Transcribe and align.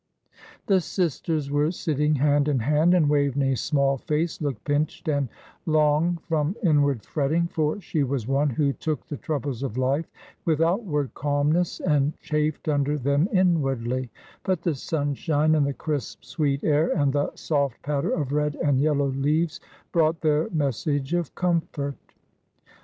The 0.65 0.81
sisters 0.81 1.51
were 1.51 1.69
sitting 1.69 2.15
hand 2.15 2.47
in 2.47 2.57
hand, 2.57 2.95
and 2.95 3.07
Waveney's 3.07 3.61
small 3.61 3.97
face 3.99 4.41
looked 4.41 4.63
pinched 4.63 5.07
and 5.07 5.29
long 5.67 6.17
from 6.27 6.55
inward 6.63 7.03
fretting, 7.03 7.45
for 7.45 7.79
she 7.79 8.01
was 8.03 8.27
one 8.27 8.49
who 8.49 8.73
took 8.73 9.05
the 9.05 9.17
troubles 9.17 9.61
of 9.61 9.77
life 9.77 10.07
with 10.43 10.59
outward 10.59 11.13
calmness, 11.13 11.79
and 11.81 12.17
chafed 12.19 12.67
under 12.67 12.97
them 12.97 13.29
inwardly; 13.31 14.09
but 14.41 14.63
the 14.63 14.73
sunshine, 14.73 15.53
and 15.53 15.67
the 15.67 15.71
crisp, 15.73 16.23
sweet 16.23 16.63
air 16.63 16.87
and 16.97 17.13
the 17.13 17.31
soft 17.35 17.79
patter 17.83 18.09
of 18.09 18.31
red 18.33 18.55
and 18.55 18.81
yellow 18.81 19.09
leaves, 19.09 19.59
brought 19.91 20.21
their 20.21 20.49
message 20.49 21.13
of 21.13 21.35
comfort. 21.35 22.15